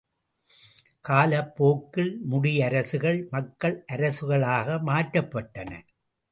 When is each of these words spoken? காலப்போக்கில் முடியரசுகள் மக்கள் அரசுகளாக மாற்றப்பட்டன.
காலப்போக்கில் 1.05 2.11
முடியரசுகள் 2.31 3.29
மக்கள் 3.29 3.77
அரசுகளாக 3.91 4.81
மாற்றப்பட்டன. 4.83 5.71